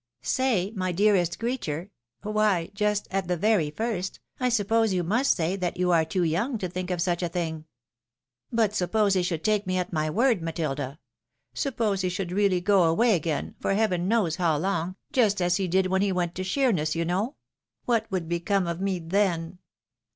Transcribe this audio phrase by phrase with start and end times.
[0.23, 1.91] "Say, my dearest creature?
[2.23, 6.23] Why, just at the very first, I suppose you must say that you are too
[6.23, 7.65] young to think of such a thing.""
[8.51, 10.97] But, suppose he should take me at my word, Matilda?
[11.53, 15.67] Suppose he should really go away again, for heaven knows how long, just as he
[15.67, 17.35] did when he went to Sheerness, you know?
[17.85, 19.59] What woiild become of me then